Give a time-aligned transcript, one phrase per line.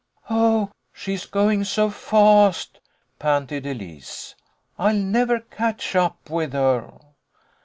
[0.31, 2.79] "Oh, she is going so fast!"
[3.19, 4.33] panted Elise.
[4.79, 6.91] "I'll never catch up with her